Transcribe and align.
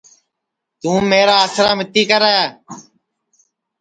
توں 0.81 0.99
میرا 1.09 1.35
آسرا 1.43 1.71
متی 1.77 2.03
کرے 2.09 2.37